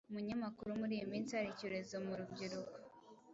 Umunyamakuru: 0.09 0.79
Muri 0.81 0.93
iyi 0.97 1.05
minsi 1.11 1.31
hari 1.37 1.49
icyorezo 1.51 1.95
mu 2.05 2.13
rubyiruko, 2.19 2.73